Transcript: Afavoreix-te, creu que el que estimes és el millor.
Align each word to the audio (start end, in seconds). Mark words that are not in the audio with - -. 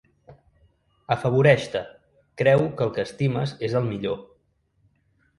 Afavoreix-te, 1.15 1.81
creu 2.43 2.65
que 2.79 2.83
el 2.87 2.93
que 2.95 3.05
estimes 3.09 3.53
és 3.69 3.75
el 3.81 3.85
millor. 3.91 4.17